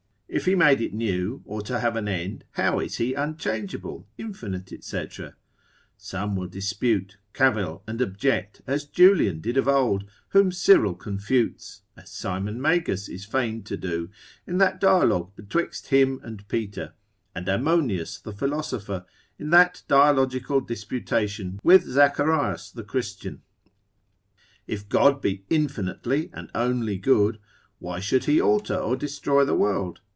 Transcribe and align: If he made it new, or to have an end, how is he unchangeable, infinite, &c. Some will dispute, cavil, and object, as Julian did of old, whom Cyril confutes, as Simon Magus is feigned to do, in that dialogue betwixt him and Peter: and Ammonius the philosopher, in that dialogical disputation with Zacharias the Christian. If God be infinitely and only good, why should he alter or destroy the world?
If 0.33 0.45
he 0.45 0.55
made 0.55 0.79
it 0.79 0.93
new, 0.93 1.41
or 1.43 1.61
to 1.63 1.81
have 1.81 1.97
an 1.97 2.07
end, 2.07 2.45
how 2.51 2.79
is 2.79 2.95
he 2.95 3.13
unchangeable, 3.13 4.07
infinite, 4.17 4.73
&c. 4.81 5.05
Some 5.97 6.37
will 6.37 6.47
dispute, 6.47 7.17
cavil, 7.33 7.83
and 7.85 7.99
object, 8.01 8.61
as 8.65 8.85
Julian 8.85 9.41
did 9.41 9.57
of 9.57 9.67
old, 9.67 10.09
whom 10.29 10.53
Cyril 10.53 10.93
confutes, 10.95 11.81
as 11.97 12.11
Simon 12.11 12.61
Magus 12.61 13.09
is 13.09 13.25
feigned 13.25 13.65
to 13.65 13.75
do, 13.75 14.09
in 14.47 14.57
that 14.59 14.79
dialogue 14.79 15.35
betwixt 15.35 15.87
him 15.89 16.21
and 16.23 16.47
Peter: 16.47 16.93
and 17.35 17.49
Ammonius 17.49 18.17
the 18.17 18.31
philosopher, 18.31 19.05
in 19.37 19.49
that 19.49 19.83
dialogical 19.89 20.61
disputation 20.61 21.59
with 21.61 21.83
Zacharias 21.83 22.71
the 22.71 22.85
Christian. 22.85 23.41
If 24.65 24.87
God 24.87 25.21
be 25.21 25.43
infinitely 25.49 26.29
and 26.31 26.49
only 26.55 26.97
good, 26.97 27.37
why 27.79 27.99
should 27.99 28.23
he 28.23 28.39
alter 28.39 28.77
or 28.77 28.95
destroy 28.95 29.43
the 29.43 29.55
world? 29.55 29.99